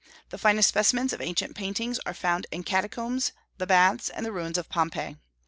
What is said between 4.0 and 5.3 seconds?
and the ruins of Pompeii.